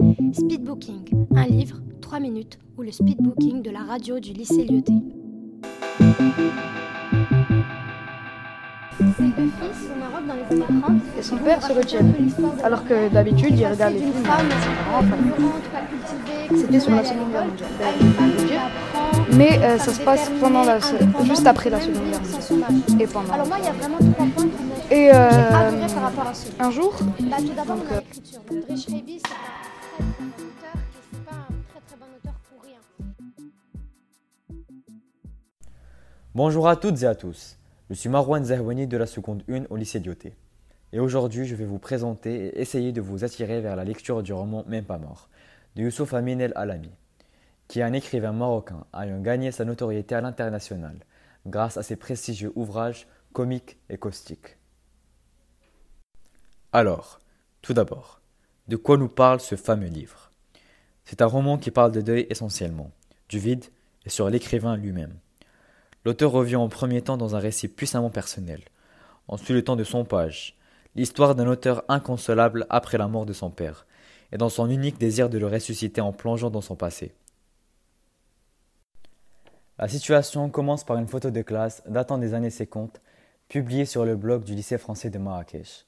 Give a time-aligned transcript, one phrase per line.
[0.00, 4.92] Speedbooking, un livre, 3 minutes, ou le speedbooking de la radio du lycée Lyoté.
[11.18, 12.00] Et son père se retient.
[12.62, 14.12] Alors que d'habitude, il regarde les films.
[16.56, 18.60] C'était sur la Seconde Guerre mondiale.
[19.32, 20.78] Mais euh, ça se passe pendant la,
[21.24, 23.00] juste après la Seconde Guerre mondiale.
[23.00, 23.32] Et pendant.
[23.32, 25.86] Alors moi, il y a vraiment trois points qui me Et euh,
[26.60, 28.00] un jour, Bah, tout d'abord, Donc, euh,
[36.38, 37.58] Bonjour à toutes et à tous.
[37.90, 40.36] Je suis Marwan Zahwani de la seconde 1 au lycée Dioté.
[40.92, 44.32] Et aujourd'hui, je vais vous présenter et essayer de vous attirer vers la lecture du
[44.32, 45.28] roman Même pas mort
[45.74, 46.92] de Youssouf Amin El Alami,
[47.66, 51.00] qui est un écrivain marocain ayant gagné sa notoriété à l'international
[51.44, 54.58] grâce à ses prestigieux ouvrages comiques et caustiques.
[56.72, 57.18] Alors,
[57.62, 58.20] tout d'abord,
[58.68, 60.30] de quoi nous parle ce fameux livre?
[61.04, 62.92] C'est un roman qui parle de deuil essentiellement,
[63.28, 63.64] du vide
[64.06, 65.18] et sur l'écrivain lui-même.
[66.08, 68.62] L'auteur revient en premier temps dans un récit puissamment personnel.
[69.28, 70.56] Ensuite, le temps de son page,
[70.94, 73.84] l'histoire d'un auteur inconsolable après la mort de son père,
[74.32, 77.12] et dans son unique désir de le ressusciter en plongeant dans son passé.
[79.78, 83.02] La situation commence par une photo de classe datant des années 50,
[83.50, 85.84] publiée sur le blog du lycée français de Marrakech,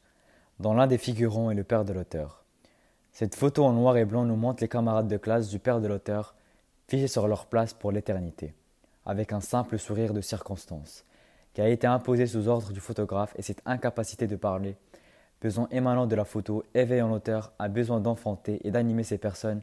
[0.59, 2.45] dont l'un des figurants est le père de l'auteur.
[3.13, 5.89] Cette photo en noir et blanc nous montre les camarades de classe du père de
[5.89, 6.35] l'auteur,
[6.89, 8.53] figés sur leur place pour l'éternité
[9.11, 11.05] avec un simple sourire de circonstance,
[11.53, 14.77] qui a été imposé sous ordre du photographe et cette incapacité de parler,
[15.43, 19.63] besoin émanant de la photo, éveillant l'auteur à besoin d'enfanter et d'animer ces personnes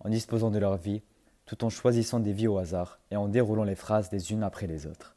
[0.00, 1.02] en disposant de leur vie,
[1.46, 4.66] tout en choisissant des vies au hasard et en déroulant les phrases les unes après
[4.66, 5.14] les autres.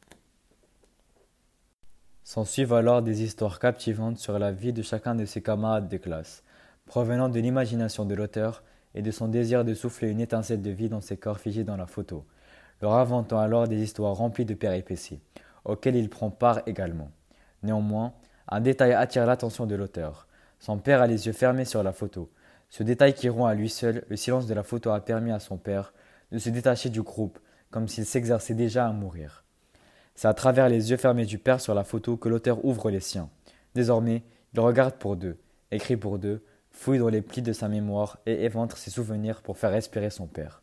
[2.24, 6.44] S'ensuivent alors des histoires captivantes sur la vie de chacun de ses camarades de classe,
[6.86, 8.62] provenant de l'imagination de l'auteur
[8.94, 11.78] et de son désir de souffler une étincelle de vie dans ces corps figés dans
[11.78, 12.26] la photo,
[12.82, 15.22] leur inventant alors des histoires remplies de péripéties,
[15.66, 17.12] auxquelles il prend part également.
[17.64, 18.14] Néanmoins,
[18.48, 20.28] un détail attire l'attention de l'auteur.
[20.60, 22.32] Son père a les yeux fermés sur la photo.
[22.70, 25.40] Ce détail qui rompt à lui seul le silence de la photo a permis à
[25.40, 25.94] son père
[26.32, 27.40] de se détacher du groupe,
[27.70, 29.44] comme s'il s'exerçait déjà à mourir.
[30.16, 33.00] C'est à travers les yeux fermés du père sur la photo que l'auteur ouvre les
[33.00, 33.30] siens.
[33.76, 35.38] Désormais, il regarde pour deux,
[35.72, 39.58] écrit pour deux, fouille dans les plis de sa mémoire et éventre ses souvenirs pour
[39.58, 40.62] faire respirer son père.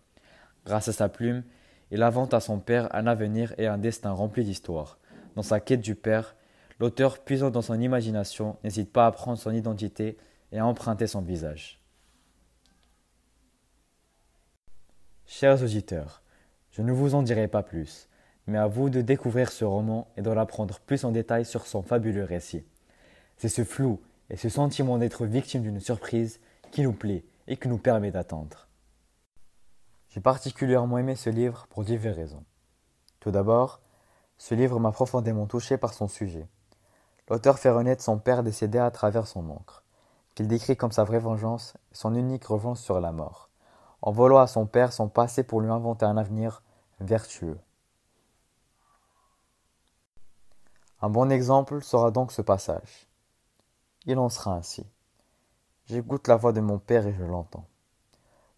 [0.65, 1.43] Grâce à sa plume,
[1.91, 4.99] il invente à son père un avenir et un destin rempli d'histoire.
[5.37, 6.37] Dans sa quête du père,
[6.79, 10.19] l'auteur, puisant dans son imagination, n'hésite pas à prendre son identité
[10.53, 11.81] et à emprunter son visage.
[15.27, 16.23] Chers auditeurs,
[16.71, 18.09] je ne vous en dirai pas plus,
[18.47, 21.83] mais à vous de découvrir ce roman et d'en apprendre plus en détail sur son
[21.83, 22.65] fabuleux récit.
[23.37, 24.01] C'est ce flou
[24.31, 28.68] et ce sentiment d'être victime d'une surprise qui nous plaît et qui nous permet d'attendre.
[30.21, 32.45] Particulièrement aimé ce livre pour diverses raisons.
[33.21, 33.81] Tout d'abord,
[34.37, 36.49] ce livre m'a profondément touché par son sujet.
[37.29, 39.85] L'auteur fait renaître son père décédé à travers son encre,
[40.35, 43.51] qu'il décrit comme sa vraie vengeance, son unique revanche sur la mort,
[44.03, 46.63] en volant à son père son passé pour lui inventer un avenir
[47.01, 47.59] vertueux.
[51.01, 53.09] Un bon exemple sera donc ce passage.
[54.07, 54.87] Il en sera ainsi.
[55.87, 57.67] J'écoute la voix de mon père et je l'entends.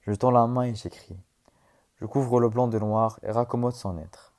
[0.03, 1.19] Je tends la main et j'écris.
[2.01, 4.33] Je couvre le blanc de noir et raccommode son être.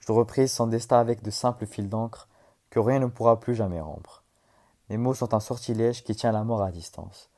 [0.00, 2.28] Je reprise son destin avec de simples fils d'encre
[2.70, 4.22] que rien ne pourra plus jamais rompre.
[4.90, 7.30] Mes mots sont un sortilège qui tient la mort à distance.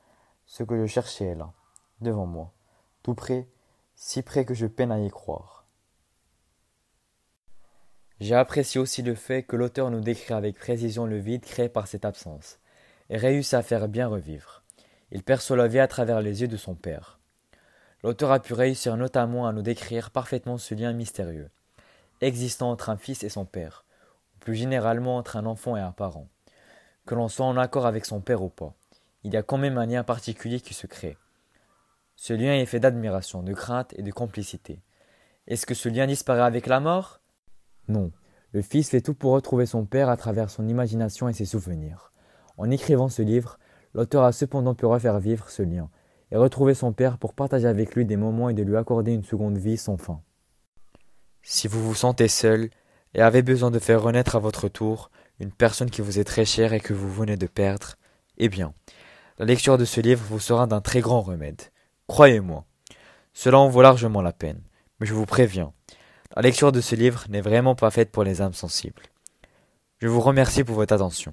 [0.47, 1.53] Ce que je cherchais est là,
[2.01, 2.53] devant moi,
[3.03, 3.49] tout près,
[3.95, 5.65] si près que je peine à y croire.
[8.21, 11.87] J'ai apprécié aussi le fait que l'auteur nous décrit avec précision le vide créé par
[11.87, 12.59] cette absence,
[13.11, 14.63] et réussit à faire bien revivre.
[15.13, 17.18] Il perçoit la vie à travers les yeux de son père.
[18.05, 21.51] L'auteur a pu réussir notamment à nous décrire parfaitement ce lien mystérieux,
[22.21, 23.85] existant entre un fils et son père,
[24.35, 26.29] ou plus généralement entre un enfant et un parent.
[27.07, 28.75] Que l'on soit en accord avec son père ou pas,
[29.25, 31.17] il y a quand même un lien particulier qui se crée.
[32.15, 34.81] Ce lien est fait d'admiration, de crainte et de complicité.
[35.47, 37.21] Est-ce que ce lien disparaît avec la mort?
[37.89, 38.13] Non.
[38.53, 42.13] Le fils fait tout pour retrouver son père à travers son imagination et ses souvenirs.
[42.57, 43.59] En écrivant ce livre,
[43.93, 45.91] l'auteur a cependant pu refaire vivre ce lien,
[46.31, 49.25] et retrouver son père pour partager avec lui des moments et de lui accorder une
[49.25, 50.21] seconde vie sans fin.
[51.43, 52.71] Si vous vous sentez seul
[53.15, 55.11] et avez besoin de faire renaître à votre tour
[55.41, 57.95] une personne qui vous est très chère et que vous venez de perdre,
[58.37, 58.75] eh bien,
[59.39, 61.63] la lecture de ce livre vous sera d'un très grand remède.
[62.07, 62.65] Croyez-moi,
[63.33, 64.61] cela en vaut largement la peine,
[64.99, 65.73] mais je vous préviens,
[66.37, 69.03] la lecture de ce livre n'est vraiment pas faite pour les âmes sensibles.
[69.99, 71.33] Je vous remercie pour votre attention.